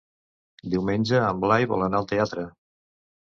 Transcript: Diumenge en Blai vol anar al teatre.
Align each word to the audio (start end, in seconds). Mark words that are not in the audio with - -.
Diumenge 0.75 1.19
en 1.27 1.43
Blai 1.45 1.67
vol 1.73 1.85
anar 1.89 1.99
al 2.01 2.09
teatre. 2.13 2.47